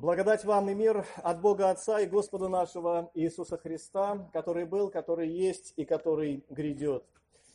[0.00, 5.28] Благодать вам и мир от Бога Отца и Господа нашего Иисуса Христа, который был, который
[5.28, 7.04] есть и который грядет.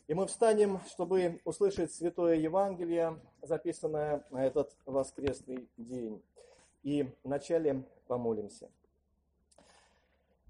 [0.06, 6.22] И мы встанем, чтобы услышать Святое Евангелие, записанное на этот воскресный день.
[6.84, 8.70] И вначале помолимся.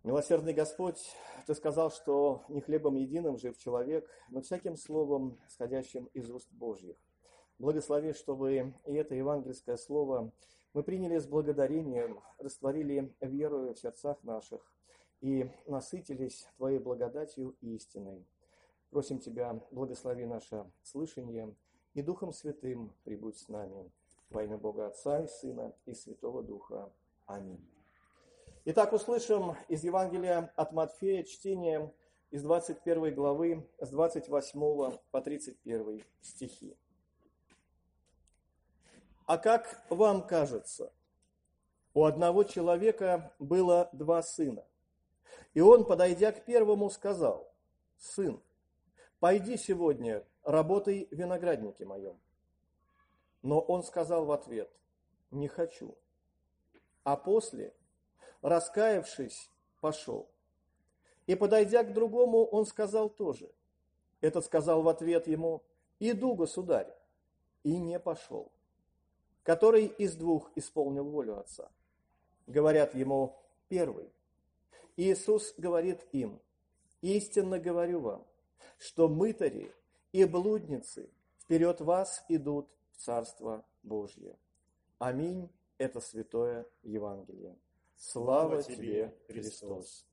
[0.04, 1.16] Милосердный Господь,
[1.48, 6.98] Ты сказал, что не хлебом единым жив человек, но всяким словом, сходящим из уст Божьих.
[7.58, 10.34] Благослови, чтобы и это евангельское слово
[10.76, 14.60] мы приняли с благодарением, растворили верою в сердцах наших
[15.22, 18.28] и насытились Твоей благодатью и истиной.
[18.90, 21.56] Просим Тебя, благослови наше слышание,
[21.94, 23.90] и Духом Святым прибудь с нами.
[24.30, 26.92] Во имя Бога Отца и Сына и Святого Духа.
[27.26, 27.66] Аминь.
[28.66, 31.94] Итак, услышим из Евангелия от Матфея чтение
[32.32, 36.76] из 21 главы с 28 по 31 стихи.
[39.26, 40.94] А как вам кажется,
[41.96, 44.64] у одного человека было два сына.
[45.56, 47.52] И он, подойдя к первому, сказал,
[47.98, 48.40] «Сын,
[49.20, 52.20] пойди сегодня, работай в винограднике моем».
[53.42, 54.70] Но он сказал в ответ,
[55.32, 55.98] «Не хочу».
[57.04, 57.74] А после,
[58.42, 59.50] раскаявшись,
[59.82, 60.30] пошел.
[61.26, 63.52] И, подойдя к другому, он сказал тоже.
[64.22, 65.64] Этот сказал в ответ ему,
[66.00, 66.94] «Иду, государь»,
[67.64, 68.52] и не пошел
[69.46, 71.70] который из двух исполнил волю Отца?
[72.48, 73.38] Говорят ему,
[73.70, 74.12] первый.
[74.98, 76.42] Иисус говорит им,
[77.02, 78.26] истинно говорю вам,
[78.80, 79.72] что мытари
[80.12, 84.36] и блудницы вперед вас идут в Царство Божье.
[84.98, 85.50] Аминь.
[85.78, 87.56] Это святое Евангелие.
[87.98, 90.08] Слава, Слава тебе, Христос.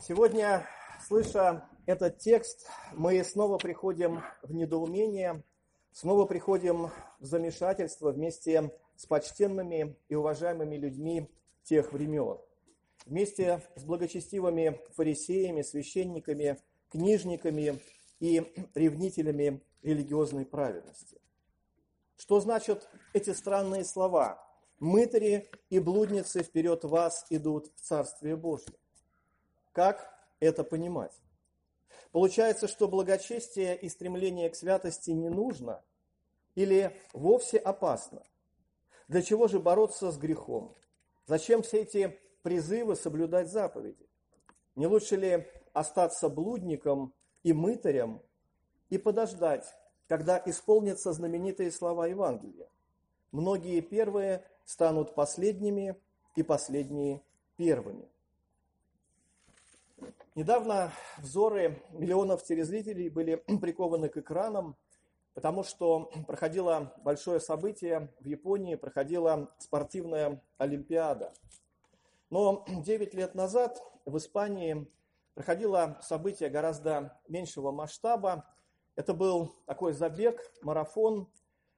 [0.00, 0.66] Сегодня,
[1.06, 5.42] слыша этот текст, мы снова приходим в недоумение,
[5.92, 11.30] снова приходим в замешательство вместе с почтенными и уважаемыми людьми
[11.62, 12.38] тех времен.
[13.06, 16.58] Вместе с благочестивыми фарисеями, священниками,
[16.88, 17.80] книжниками
[18.18, 21.20] и ревнителями религиозной праведности.
[22.16, 24.40] Что значат эти странные слова?
[24.80, 28.74] «Мытари и блудницы вперед вас идут в Царствие Божье».
[29.72, 31.23] Как это понимать?
[32.14, 35.82] Получается, что благочестие и стремление к святости не нужно
[36.54, 38.22] или вовсе опасно.
[39.08, 40.76] Для чего же бороться с грехом?
[41.26, 44.08] Зачем все эти призывы соблюдать заповеди?
[44.76, 48.22] Не лучше ли остаться блудником и мытарем
[48.90, 49.66] и подождать,
[50.06, 52.68] когда исполнятся знаменитые слова Евангелия?
[53.32, 56.00] Многие первые станут последними
[56.36, 57.22] и последние
[57.56, 58.08] первыми.
[60.36, 64.76] Недавно взоры миллионов телезрителей были прикованы к экранам,
[65.32, 71.32] потому что проходило большое событие в Японии, проходила спортивная Олимпиада.
[72.30, 74.90] Но 9 лет назад в Испании
[75.34, 78.44] проходило событие гораздо меньшего масштаба.
[78.96, 81.28] Это был такой забег, марафон,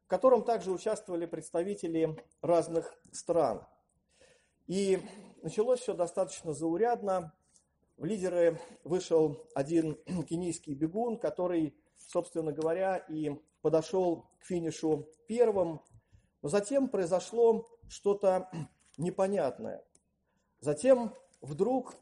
[0.04, 3.66] в котором также участвовали представители разных стран.
[4.66, 4.98] И
[5.42, 7.34] началось все достаточно заурядно.
[7.96, 9.94] В лидеры вышел один
[10.28, 15.80] кенийский бегун, который, собственно говоря, и подошел к финишу первым.
[16.42, 18.50] Но затем произошло что-то
[18.98, 19.82] непонятное.
[20.60, 21.94] Затем вдруг,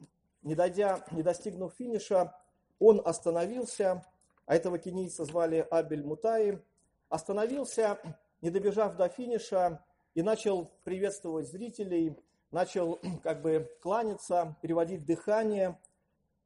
[0.43, 2.37] не, дойдя, не достигнув финиша,
[2.81, 4.05] он остановился,
[4.47, 6.61] а этого кенийца звали Абель Мутаи,
[7.09, 8.00] остановился,
[8.41, 9.84] не добежав до финиша,
[10.15, 12.16] и начал приветствовать зрителей,
[12.54, 15.78] начал как бы кланяться, переводить дыхание,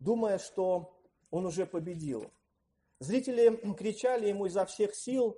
[0.00, 0.98] думая, что
[1.30, 2.32] он уже победил.
[2.98, 5.36] Зрители кричали ему изо всех сил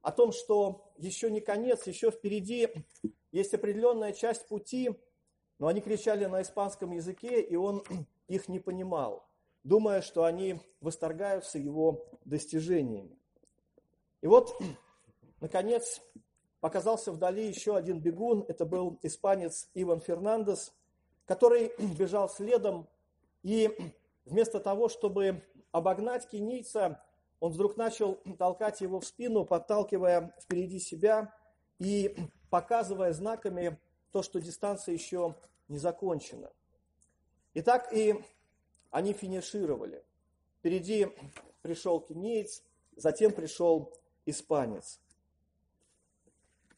[0.00, 2.68] о том, что еще не конец, еще впереди
[3.30, 4.98] есть определенная часть пути,
[5.58, 7.84] но они кричали на испанском языке, и он
[8.28, 9.28] их не понимал,
[9.62, 13.18] думая, что они восторгаются его достижениями.
[14.22, 14.58] И вот,
[15.40, 16.00] наконец,
[16.60, 20.72] показался вдали еще один бегун, это был испанец Иван Фернандес,
[21.26, 22.88] который бежал следом,
[23.42, 23.70] и
[24.24, 27.02] вместо того, чтобы обогнать кенийца,
[27.40, 31.34] он вдруг начал толкать его в спину, подталкивая впереди себя
[31.78, 32.16] и
[32.50, 33.78] показывая знаками
[34.10, 35.36] то, что дистанция еще
[35.68, 36.50] не закончена.
[37.54, 38.24] И так и
[38.90, 40.02] они финишировали.
[40.58, 41.08] Впереди
[41.62, 42.62] пришел кенеец,
[42.96, 43.92] затем пришел
[44.26, 45.00] испанец.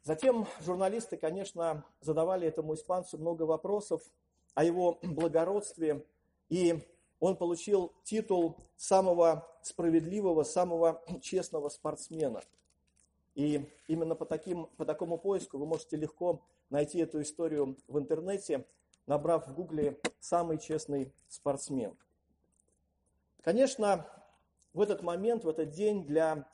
[0.03, 4.03] Затем журналисты, конечно, задавали этому испанцу много вопросов
[4.55, 6.05] о его благородстве
[6.49, 6.83] и
[7.21, 12.43] он получил титул самого справедливого, самого честного спортсмена.
[13.35, 18.67] И именно по, таким, по такому поиску вы можете легко найти эту историю в интернете,
[19.07, 21.97] набрав в гугле «самый честный спортсмен».
[23.43, 24.07] Конечно,
[24.73, 26.49] в этот момент, в этот день для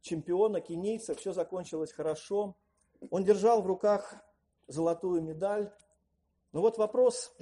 [0.00, 2.56] чемпиона кенийца все закончилось хорошо.
[3.10, 4.14] Он держал в руках
[4.66, 5.72] золотую медаль.
[6.52, 7.34] Но вот вопрос,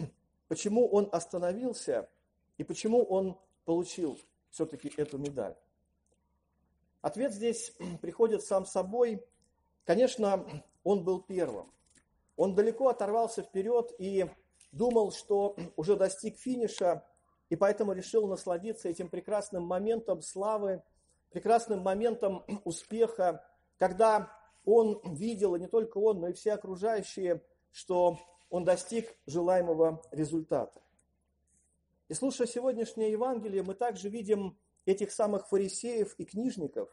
[0.48, 2.08] почему он остановился
[2.56, 4.18] и почему он получил
[4.50, 5.56] все-таки эту медаль.
[7.02, 9.24] Ответ здесь приходит сам собой.
[9.84, 10.46] Конечно,
[10.82, 11.70] он был первым.
[12.36, 14.28] Он далеко оторвался вперед и
[14.72, 17.04] думал, что уже достиг финиша,
[17.48, 20.82] и поэтому решил насладиться этим прекрасным моментом славы,
[21.30, 23.44] прекрасным моментом успеха,
[23.78, 24.35] когда
[24.66, 27.40] он видел, и не только он, но и все окружающие,
[27.70, 28.18] что
[28.50, 30.82] он достиг желаемого результата.
[32.08, 36.88] И слушая сегодняшнее Евангелие, мы также видим этих самых фарисеев и книжников,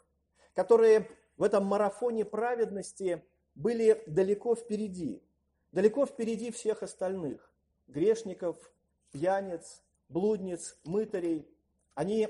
[0.53, 3.23] которые в этом марафоне праведности
[3.55, 5.21] были далеко впереди,
[5.71, 7.51] далеко впереди всех остальных,
[7.87, 8.57] грешников,
[9.11, 11.47] пьяниц, блудниц, мытарей.
[11.95, 12.27] Они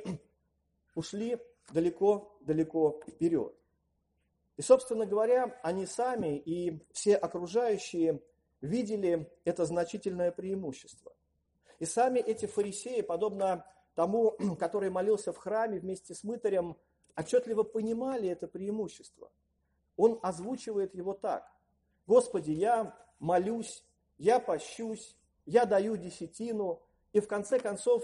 [0.95, 1.37] ушли
[1.71, 3.55] далеко-далеко вперед.
[4.57, 8.21] И, собственно говоря, они сами и все окружающие
[8.61, 11.13] видели это значительное преимущество.
[11.79, 13.65] И сами эти фарисеи, подобно
[13.95, 16.77] тому, который молился в храме вместе с мытарем,
[17.15, 19.31] отчетливо понимали это преимущество.
[19.97, 21.51] Он озвучивает его так.
[22.07, 23.83] Господи, я молюсь,
[24.17, 28.03] я пощусь, я даю десятину, и в конце концов,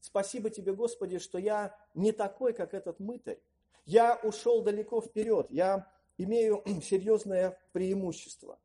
[0.00, 3.40] спасибо тебе, Господи, что я не такой, как этот мытарь.
[3.84, 8.58] Я ушел далеко вперед, я имею серьезное преимущество.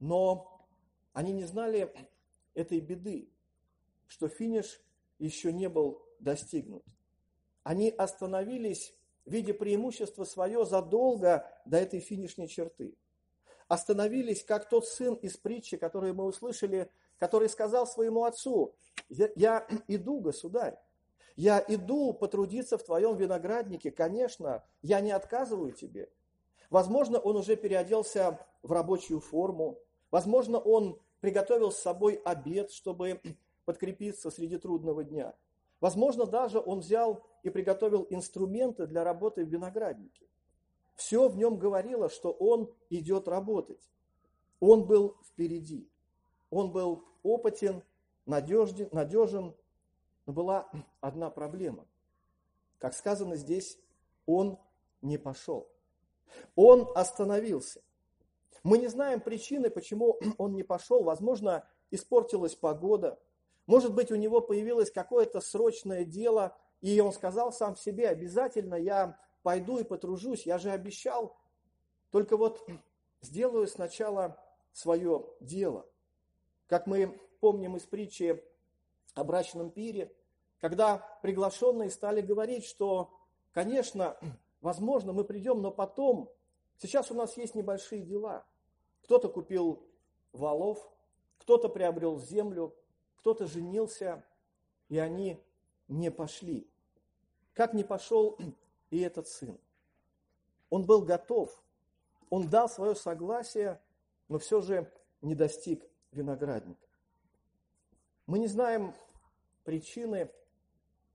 [0.00, 0.66] Но
[1.12, 1.92] они не знали
[2.54, 3.30] этой беды,
[4.06, 4.80] что финиш
[5.18, 6.84] еще не был достигнут.
[7.62, 8.94] Они остановились,
[9.24, 12.96] видя преимущество свое задолго до этой финишной черты.
[13.68, 18.74] Остановились, как тот сын из притчи, который мы услышали, который сказал своему отцу,
[19.08, 20.76] я иду, государь,
[21.36, 26.10] я иду потрудиться в твоем винограднике, конечно, я не отказываю тебе.
[26.70, 29.78] Возможно, он уже переоделся в рабочую форму,
[30.10, 33.20] возможно, он приготовил с собой обед, чтобы
[33.64, 35.34] подкрепиться среди трудного дня.
[35.80, 40.26] Возможно, даже он взял и приготовил инструменты для работы в винограднике.
[40.94, 43.90] Все в нем говорило, что он идет работать.
[44.60, 45.90] Он был впереди.
[46.50, 47.82] Он был опытен,
[48.26, 49.54] надежен, надежен,
[50.26, 51.86] но была одна проблема.
[52.78, 53.78] Как сказано здесь,
[54.26, 54.58] он
[55.02, 55.68] не пошел.
[56.54, 57.82] Он остановился.
[58.62, 61.02] Мы не знаем причины, почему он не пошел.
[61.02, 63.20] Возможно, испортилась погода.
[63.66, 69.18] Может быть, у него появилось какое-то срочное дело, и он сказал сам себе, обязательно я
[69.42, 71.36] пойду и потружусь, я же обещал.
[72.10, 72.66] Только вот
[73.20, 74.42] сделаю сначала
[74.72, 75.86] свое дело.
[76.66, 78.42] Как мы помним из притчи
[79.14, 80.14] о брачном пире,
[80.60, 83.10] когда приглашенные стали говорить, что,
[83.52, 84.16] конечно,
[84.60, 86.30] возможно, мы придем, но потом,
[86.78, 88.44] сейчас у нас есть небольшие дела–
[89.04, 89.86] кто-то купил
[90.32, 90.78] валов,
[91.38, 92.74] кто-то приобрел землю,
[93.16, 94.24] кто-то женился,
[94.88, 95.42] и они
[95.88, 96.66] не пошли.
[97.52, 98.38] Как не пошел
[98.90, 99.58] и этот сын.
[100.70, 101.62] Он был готов,
[102.30, 103.80] он дал свое согласие,
[104.28, 104.90] но все же
[105.20, 106.88] не достиг виноградника.
[108.26, 108.94] Мы не знаем
[109.64, 110.30] причины,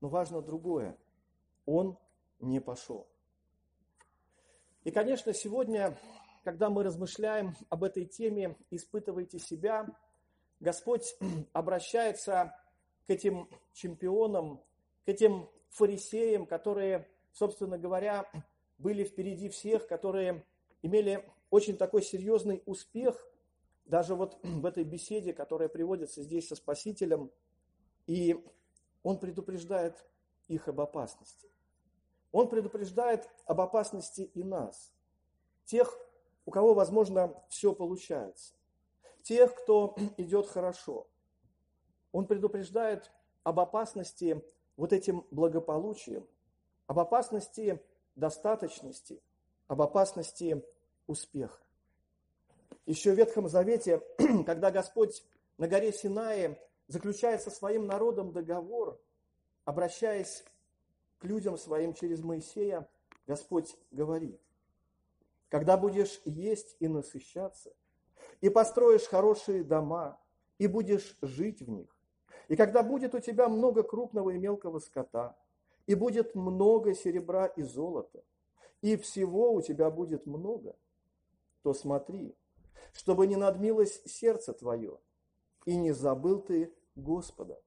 [0.00, 0.96] но важно другое.
[1.66, 1.98] Он
[2.38, 3.08] не пошел.
[4.84, 5.98] И, конечно, сегодня
[6.44, 9.86] когда мы размышляем об этой теме «Испытывайте себя»,
[10.58, 11.16] Господь
[11.52, 12.54] обращается
[13.06, 14.62] к этим чемпионам,
[15.04, 18.30] к этим фарисеям, которые, собственно говоря,
[18.78, 20.44] были впереди всех, которые
[20.82, 23.22] имели очень такой серьезный успех,
[23.90, 27.30] даже вот в этой беседе, которая приводится здесь со Спасителем,
[28.06, 28.42] и
[29.02, 30.06] он предупреждает
[30.48, 31.48] их об опасности.
[32.32, 34.92] Он предупреждает об опасности и нас,
[35.64, 35.98] тех,
[36.46, 38.54] у кого, возможно, все получается,
[39.22, 41.08] тех, кто идет хорошо.
[42.12, 43.10] Он предупреждает
[43.42, 44.42] об опасности
[44.76, 46.26] вот этим благополучием,
[46.86, 47.82] об опасности
[48.14, 49.22] достаточности,
[49.66, 50.64] об опасности
[51.06, 51.62] успеха.
[52.86, 54.02] Еще в Ветхом Завете,
[54.46, 55.24] когда Господь
[55.58, 59.00] на горе Синае заключает со своим народом договор,
[59.64, 60.44] обращаясь
[61.18, 62.88] к людям своим через Моисея,
[63.26, 64.40] Господь говорит,
[65.48, 67.72] когда будешь есть и насыщаться,
[68.40, 70.18] и построишь хорошие дома,
[70.58, 71.94] и будешь жить в них,
[72.48, 75.36] и когда будет у тебя много крупного и мелкого скота,
[75.86, 78.24] и будет много серебра и золота,
[78.80, 80.74] и всего у тебя будет много,
[81.62, 82.34] то смотри,
[82.92, 84.98] чтобы не надмилось сердце твое,
[85.64, 87.60] и не забыл ты Господа,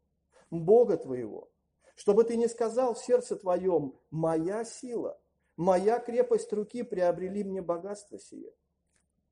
[0.49, 1.49] Бога твоего,
[1.95, 5.19] чтобы ты не сказал в сердце твоем, моя сила,
[5.57, 8.53] моя крепость руки приобрели мне богатство сие,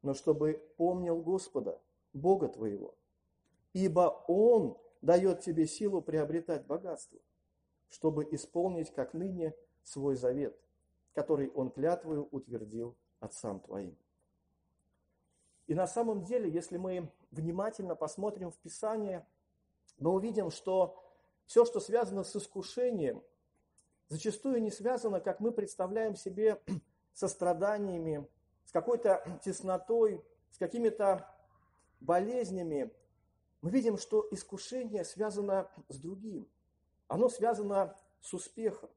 [0.02, 1.82] но чтобы помнил Господа,
[2.14, 2.96] Бога твоего,
[3.74, 7.20] ибо Он дает тебе силу приобретать богатство,
[7.90, 10.58] чтобы исполнить, как ныне, свой завет,
[11.14, 13.98] который Он клятвою утвердил отцам твоим.
[15.72, 19.26] И на самом деле, если мы внимательно посмотрим в Писание,
[20.00, 21.02] мы увидим, что
[21.46, 23.24] все, что связано с искушением,
[24.10, 26.62] зачастую не связано, как мы представляем себе,
[27.14, 28.28] со страданиями,
[28.66, 31.34] с какой-то теснотой, с какими-то
[32.02, 32.92] болезнями.
[33.62, 36.50] Мы видим, что искушение связано с другим.
[37.08, 38.90] Оно связано с успехом.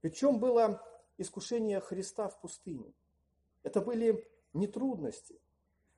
[0.00, 0.80] Причем было
[1.16, 2.94] искушение Христа в пустыне?
[3.64, 5.40] Это были не трудности.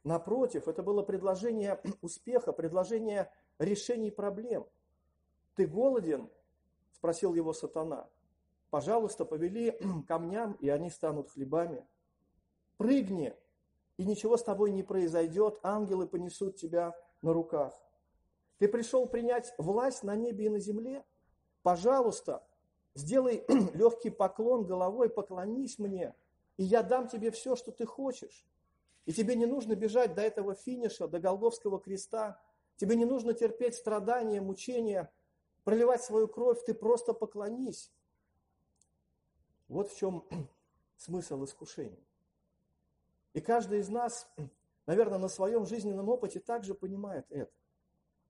[0.04, 4.66] Напротив, это было предложение успеха, предложение решений проблем.
[5.56, 6.30] «Ты голоден?»–
[6.92, 8.08] спросил его сатана.
[8.70, 9.78] «Пожалуйста, повели
[10.08, 11.86] камням, и они станут хлебами.
[12.78, 13.34] Прыгни,
[13.98, 17.78] и ничего с тобой не произойдет, ангелы понесут тебя на руках.
[18.56, 21.04] Ты пришел принять власть на небе и на земле?
[21.62, 22.42] Пожалуйста,
[22.94, 26.14] сделай легкий поклон головой, поклонись мне,
[26.56, 28.46] и я дам тебе все, что ты хочешь.
[29.10, 32.40] И тебе не нужно бежать до этого финиша, до Голговского креста.
[32.76, 35.12] Тебе не нужно терпеть страдания, мучения,
[35.64, 36.64] проливать свою кровь.
[36.64, 37.90] Ты просто поклонись.
[39.66, 40.24] Вот в чем
[40.96, 41.98] смысл искушения.
[43.32, 44.30] И каждый из нас,
[44.86, 47.50] наверное, на своем жизненном опыте также понимает это.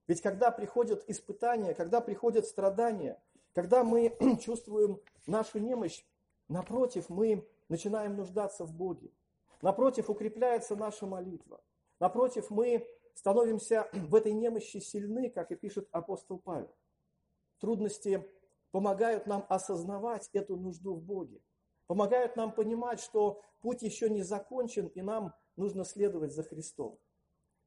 [0.06, 3.22] Ведь когда приходят испытания, когда приходят страдания,
[3.52, 6.06] когда мы чувствуем нашу немощь,
[6.48, 9.10] напротив, мы начинаем нуждаться в Боге.
[9.62, 11.62] Напротив, укрепляется наша молитва.
[11.98, 16.74] Напротив, мы становимся в этой немощи сильны, как и пишет апостол Павел.
[17.58, 18.26] Трудности
[18.70, 21.42] помогают нам осознавать эту нужду в Боге
[21.90, 27.00] помогают нам понимать, что путь еще не закончен, и нам нужно следовать за Христом.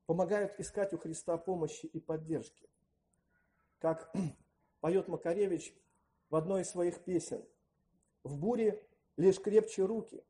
[0.06, 2.70] Помогают искать у Христа помощи и поддержки.
[3.80, 4.16] Как
[4.80, 5.76] поет Макаревич
[6.30, 7.46] в одной из своих песен.
[8.24, 10.24] В буре лишь крепче руки,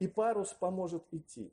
[0.00, 1.52] и парус поможет идти.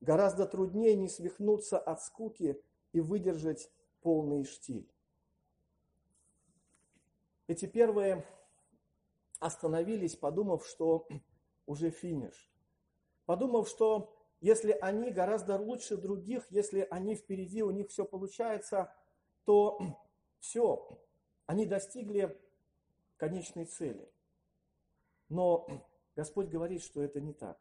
[0.00, 3.68] Гораздо труднее не свихнуться от скуки и выдержать
[4.02, 4.88] полный штиль.
[7.48, 8.24] Эти первые
[9.40, 11.08] остановились, подумав, что
[11.66, 12.52] уже финиш.
[13.24, 18.94] Подумав, что если они гораздо лучше других, если они впереди, у них все получается,
[19.44, 19.80] то
[20.40, 21.00] все,
[21.46, 22.38] они достигли
[23.16, 24.12] конечной цели.
[25.30, 25.66] Но
[26.16, 27.58] Господь говорит, что это не так.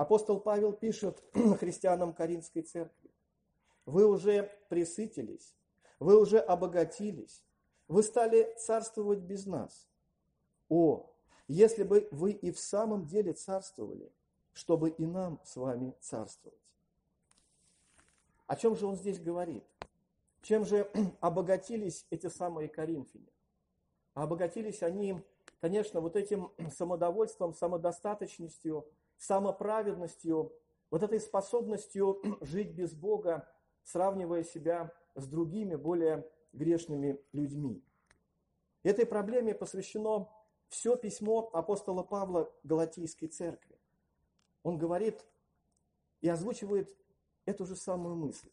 [0.00, 1.22] Апостол Павел пишет
[1.58, 3.10] христианам Каринской церкви,
[3.84, 5.54] вы уже присытились,
[5.98, 7.44] вы уже обогатились,
[7.86, 9.90] вы стали царствовать без нас.
[10.70, 11.12] О,
[11.48, 14.10] если бы вы и в самом деле царствовали,
[14.54, 16.58] чтобы и нам с вами царствовать.
[18.46, 19.64] О чем же он здесь говорит?
[20.40, 20.90] Чем же
[21.20, 23.28] обогатились эти самые коринфяне?
[24.14, 25.20] Обогатились они,
[25.60, 28.86] конечно, вот этим самодовольством, самодостаточностью,
[29.20, 30.52] самоправедностью,
[30.90, 33.46] вот этой способностью жить без Бога,
[33.84, 37.84] сравнивая себя с другими, более грешными людьми.
[38.82, 40.28] Этой проблеме посвящено
[40.68, 43.78] все письмо апостола Павла Галатийской церкви.
[44.62, 45.22] Он говорит
[46.22, 46.96] и озвучивает
[47.44, 48.50] эту же самую мысль.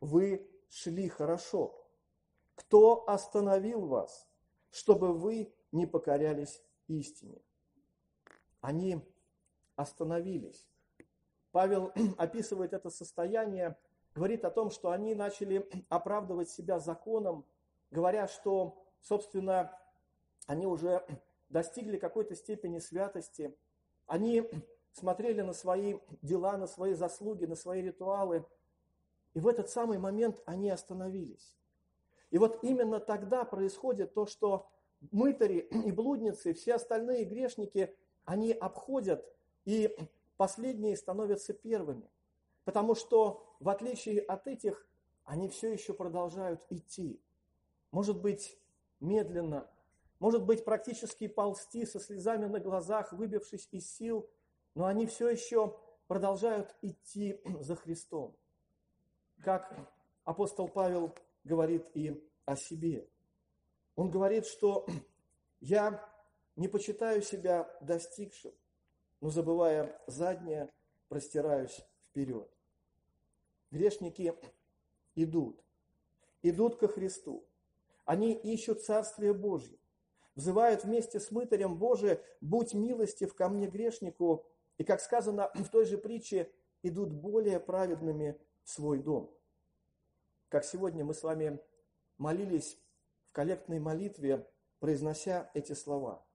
[0.00, 1.74] Вы шли хорошо.
[2.54, 4.28] Кто остановил вас,
[4.70, 7.40] чтобы вы не покорялись истине?
[8.60, 9.00] Они
[9.80, 10.68] остановились.
[11.52, 13.76] Павел описывает это состояние,
[14.14, 17.44] говорит о том, что они начали оправдывать себя законом,
[17.90, 19.76] говоря, что, собственно,
[20.46, 21.04] они уже
[21.48, 23.56] достигли какой-то степени святости,
[24.06, 24.48] они
[24.92, 28.44] смотрели на свои дела, на свои заслуги, на свои ритуалы,
[29.34, 31.56] и в этот самый момент они остановились.
[32.30, 34.68] И вот именно тогда происходит то, что
[35.12, 37.94] мытари и блудницы, все остальные грешники,
[38.24, 39.24] они обходят,
[39.64, 39.94] и
[40.36, 42.10] последние становятся первыми.
[42.64, 44.86] Потому что, в отличие от этих,
[45.24, 47.20] они все еще продолжают идти.
[47.90, 48.58] Может быть,
[49.00, 49.68] медленно,
[50.18, 54.28] может быть, практически ползти со слезами на глазах, выбившись из сил,
[54.74, 58.36] но они все еще продолжают идти за Христом.
[59.42, 59.74] Как
[60.24, 61.14] апостол Павел
[61.44, 63.08] говорит и о себе.
[63.96, 64.86] Он говорит, что
[65.60, 66.06] я
[66.56, 68.52] не почитаю себя достигшим,
[69.20, 70.70] но забывая заднее,
[71.08, 72.50] простираюсь вперед.
[73.70, 74.34] Грешники
[75.14, 75.62] идут,
[76.42, 77.46] идут ко Христу.
[78.04, 79.78] Они ищут Царствие Божье,
[80.34, 84.46] взывают вместе с мытарем Божие, будь милостив ко мне грешнику,
[84.78, 86.50] и, как сказано в той же притче,
[86.82, 89.36] идут более праведными в свой дом.
[90.48, 91.60] Как сегодня мы с вами
[92.18, 92.78] молились
[93.26, 94.48] в коллектной молитве,
[94.80, 96.26] произнося эти слова.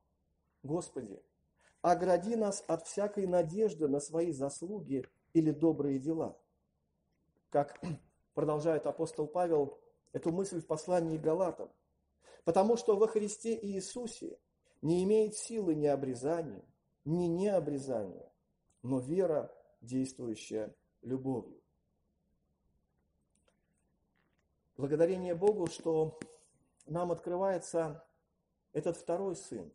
[0.64, 1.22] Господи,
[1.92, 6.36] огради нас от всякой надежды на свои заслуги или добрые дела.
[7.52, 7.80] Как
[8.34, 9.80] продолжает апостол Павел
[10.12, 11.70] эту мысль в послании Галатам.
[12.44, 14.40] Потому что во Христе Иисусе
[14.82, 16.66] не имеет силы ни обрезания,
[17.06, 18.32] ни необрезания,
[18.82, 21.62] но вера, действующая любовью.
[24.76, 26.20] Благодарение Богу, что
[26.88, 28.04] нам открывается
[28.74, 29.72] этот второй сын,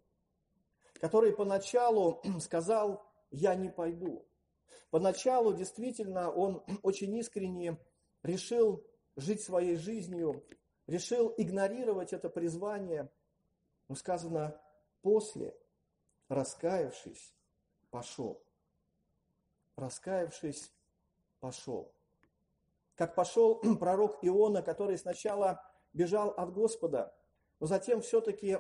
[1.00, 4.26] который поначалу сказал, я не пойду.
[4.90, 7.78] Поначалу действительно он очень искренне
[8.23, 8.85] решил
[9.16, 10.45] жить своей жизнью,
[10.87, 13.11] решил игнорировать это призвание.
[13.88, 14.61] Но сказано,
[15.02, 15.57] после,
[16.28, 17.35] раскаявшись,
[17.90, 18.45] пошел.
[19.76, 20.71] Раскаявшись,
[21.40, 21.92] пошел.
[22.95, 25.64] Как пошел пророк Иона, который сначала
[25.95, 27.14] бежал от Господа,
[27.59, 28.59] но затем все-таки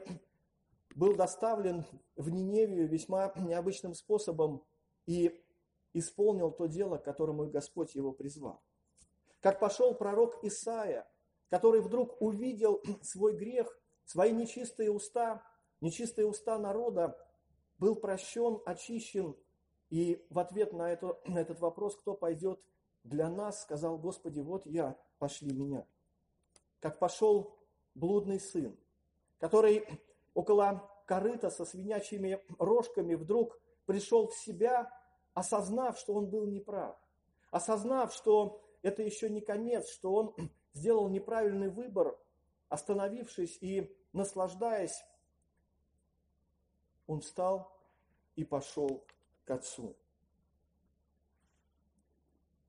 [0.94, 1.84] был доставлен
[2.16, 4.64] в Ниневию весьма необычным способом
[5.06, 5.40] и
[5.92, 8.62] исполнил то дело, к которому Господь его призвал.
[9.40, 11.08] Как пошел пророк Исаия,
[11.48, 15.42] который вдруг увидел свой грех, свои нечистые уста,
[15.80, 17.16] нечистые уста народа,
[17.78, 19.34] был прощен, очищен,
[19.88, 22.60] и в ответ на, это, на этот вопрос, кто пойдет
[23.02, 25.86] для нас, сказал, Господи, вот я, пошли меня.
[26.78, 27.58] Как пошел
[27.94, 28.78] блудный сын,
[29.38, 29.86] который
[30.34, 34.92] около корыта со свинячьими рожками вдруг пришел в себя,
[35.34, 36.96] осознав, что он был неправ,
[37.50, 40.34] осознав, что это еще не конец, что он
[40.72, 42.18] сделал неправильный выбор,
[42.68, 45.04] остановившись и наслаждаясь,
[47.06, 47.76] он встал
[48.36, 49.04] и пошел
[49.44, 49.96] к отцу.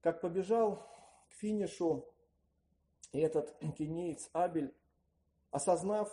[0.02, 0.78] Как побежал
[1.30, 2.12] к финишу
[3.12, 4.74] этот кенеец Абель,
[5.52, 6.12] осознав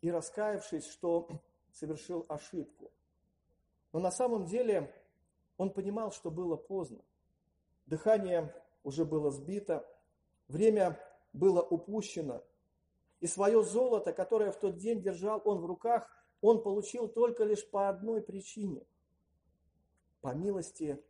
[0.00, 1.28] и раскаявшись, что
[1.72, 2.90] совершил ошибку.
[3.92, 4.92] Но на самом деле
[5.56, 7.00] он понимал, что было поздно.
[7.86, 9.86] Дыхание уже было сбито,
[10.48, 10.98] время
[11.32, 12.42] было упущено.
[13.20, 16.08] И свое золото, которое в тот день держал он в руках,
[16.40, 18.86] он получил только лишь по одной причине.
[20.22, 21.02] По милости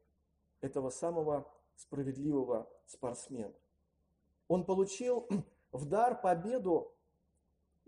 [0.60, 3.54] этого самого справедливого спортсмена.
[4.48, 5.28] Он получил
[5.72, 6.92] в дар победу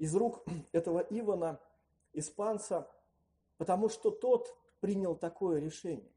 [0.03, 1.61] из рук этого Ивана,
[2.13, 2.91] испанца,
[3.57, 6.11] потому что тот принял такое решение.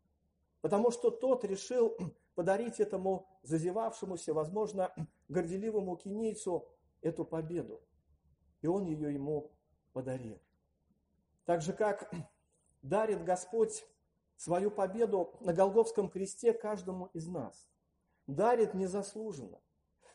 [0.61, 1.95] Потому что тот решил
[2.35, 4.91] подарить этому зазевавшемуся, возможно,
[5.29, 6.67] горделивому кинейцу
[7.01, 7.79] эту победу.
[8.61, 9.51] И он ее ему
[9.93, 10.39] подарил.
[11.45, 12.11] Так же, как
[12.81, 13.85] дарит Господь
[14.35, 17.67] свою победу на Голговском кресте каждому из нас.
[18.25, 19.61] Дарит незаслуженно.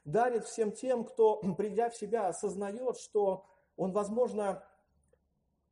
[0.04, 3.46] Дарит всем тем, кто, придя в себя, осознает, что
[3.80, 4.62] он, возможно,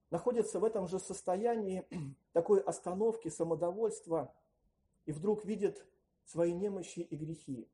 [0.08, 1.84] находится в этом же состоянии
[2.32, 4.34] такой остановки, самодовольства,
[5.04, 5.84] и вдруг видит
[6.24, 7.68] свои немощи и грехи,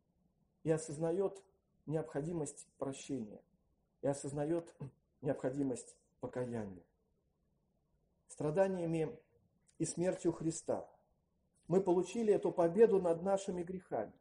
[0.65, 1.41] и осознает
[1.87, 3.41] необходимость прощения,
[4.03, 4.75] и осознает
[5.21, 6.83] необходимость покаяния.
[8.27, 9.17] Страданиями
[9.79, 10.85] и смертью Христа
[11.69, 14.13] мы получили эту победу над нашими грехами,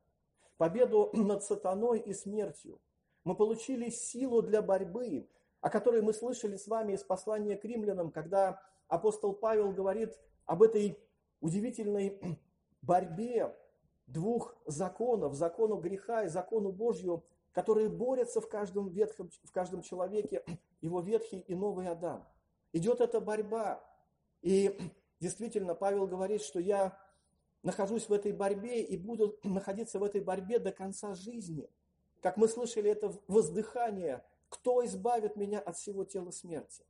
[0.58, 2.80] победу над сатаной и смертью.
[3.23, 5.28] Мы получили силу для борьбы,
[5.63, 10.62] о которой мы слышали с вами из послания к римлянам, когда апостол Павел говорит об
[10.62, 10.99] этой
[11.39, 12.19] удивительной
[12.82, 13.56] борьбе
[14.06, 17.23] двух законов, закону греха и закону Божью,
[17.54, 20.43] которые борются в каждом, ветхом, в каждом человеке,
[20.82, 22.28] его ветхий и новый Адам.
[22.73, 23.82] Идет эта борьба.
[24.41, 24.78] И
[25.21, 26.99] действительно, Павел говорит, что я
[27.62, 31.69] нахожусь в этой борьбе и буду находиться в этой борьбе до конца жизни.
[32.21, 36.85] Как мы слышали это воздыхание– кто избавит меня от всего тела смерти?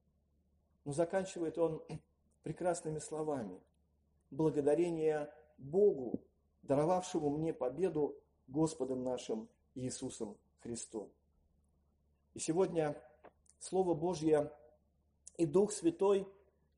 [0.83, 1.81] Но заканчивает он
[2.43, 3.61] прекрасными словами.
[4.31, 6.19] Благодарение Богу,
[6.63, 11.09] даровавшему мне победу Господом нашим Иисусом Христом.
[12.33, 13.01] И сегодня
[13.59, 14.51] Слово Божье
[15.37, 16.27] и Дух Святой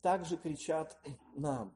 [0.04, 1.00] также кричат
[1.36, 1.76] нам.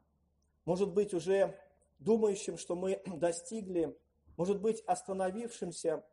[0.65, 1.59] Может быть, уже
[1.97, 3.97] думающим, что мы достигли,
[4.37, 6.05] может быть, остановившимся,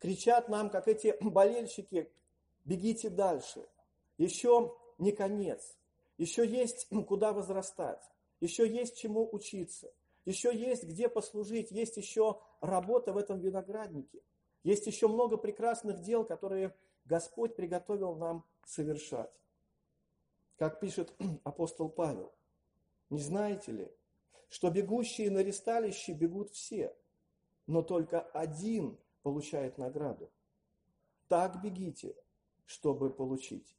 [0.00, 2.12] кричат нам, как эти болельщики,
[2.64, 3.66] бегите дальше.
[4.18, 5.76] Еще не конец.
[6.18, 8.02] Еще есть куда возрастать.
[8.40, 9.92] Еще есть чему учиться.
[10.24, 14.22] еще есть где послужить, есть еще работа в этом винограднике.
[14.62, 19.32] Есть еще много прекрасных дел, которые Господь приготовил нам совершать.
[20.56, 21.12] Как пишет
[21.44, 22.32] апостол Павел,
[23.10, 23.92] не знаете ли,
[24.48, 26.94] что бегущие на ресталище бегут все,
[27.66, 30.30] но только один получает награду.
[31.28, 32.14] Так бегите,
[32.66, 33.76] чтобы получить.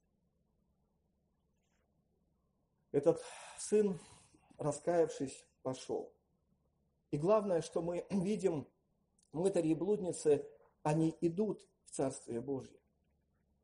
[2.91, 3.22] Этот
[3.58, 4.00] сын,
[4.58, 6.13] раскаявшись, пошел.
[7.12, 8.67] И главное, что мы видим,
[9.32, 10.48] мытари и блудницы,
[10.84, 12.80] они идут в Царствие Божье.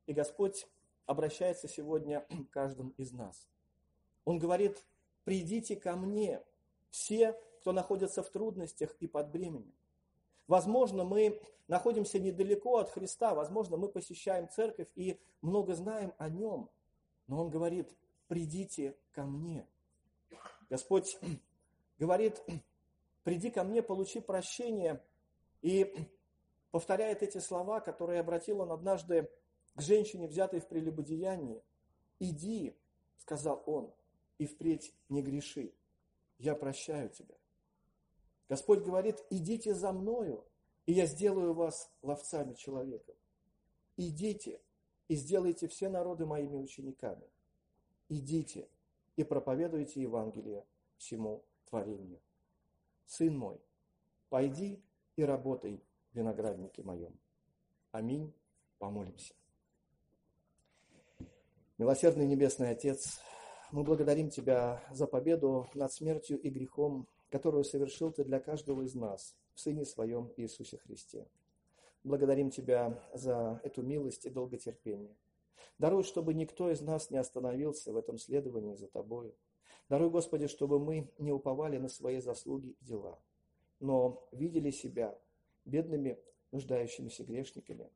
[0.06, 0.68] И Господь
[1.06, 3.48] обращается сегодня к каждому из нас.
[4.26, 4.86] Он говорит,
[5.24, 6.44] придите ко мне,
[6.90, 9.79] все, кто находится в трудностях и под бременем.
[10.50, 16.72] Возможно, мы находимся недалеко от Христа, возможно, мы посещаем церковь и много знаем о Нем.
[17.28, 17.88] Но Он говорит,
[18.28, 19.68] придите ко мне.
[20.68, 21.20] Господь
[22.00, 22.42] говорит,
[23.24, 25.04] приди ко мне, получи прощение.
[25.62, 25.94] И
[26.72, 29.30] повторяет эти слова, которые обратил он однажды
[29.76, 31.62] к женщине, взятой в прелюбодеянии.
[32.18, 32.76] «Иди»,—
[33.18, 33.94] сказал он,—
[34.40, 35.76] «и впредь не греши,
[36.40, 37.39] я прощаю тебя».
[38.50, 40.44] Господь говорит, идите за мною,
[40.88, 43.16] и я сделаю вас ловцами человеков.
[43.96, 44.60] Идите
[45.08, 47.30] и сделайте все народы моими учениками.
[48.10, 48.68] Идите
[49.16, 50.66] и проповедуйте Евангелие
[50.98, 52.20] всему творению.
[53.06, 53.62] Сын мой,
[54.30, 54.82] пойди
[55.16, 57.14] и работай в винограднике моем.
[57.92, 58.34] Аминь.
[58.80, 59.34] Помолимся.
[61.78, 63.20] Милосердный Небесный Отец,
[63.72, 68.96] мы благодарим Тебя за победу над смертью и грехом, которую совершил Ты для каждого из
[68.96, 71.28] нас в Сыне Своем Иисусе Христе.
[72.04, 75.16] Благодарим Тебя за эту милость и долготерпение.
[75.78, 79.34] Даруй, чтобы никто из нас не остановился в этом следовании за Тобою.
[79.88, 83.20] Даруй, Господи, чтобы мы не уповали на свои заслуги и дела,
[83.80, 85.18] но видели себя
[85.66, 86.20] бедными,
[86.52, 87.90] нуждающимися грешниками,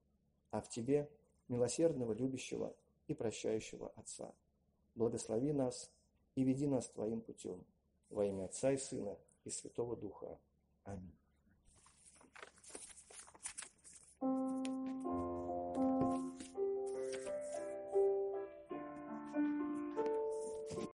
[0.52, 1.10] а в Тебе
[1.48, 2.76] милосердного, любящего
[3.08, 4.34] и прощающего Отца.
[4.96, 5.92] Благослови нас
[6.36, 7.64] и веди нас Твоим путем.
[8.14, 10.40] Во имя Отца и Сына и Святого Духа.
[10.84, 11.18] Аминь.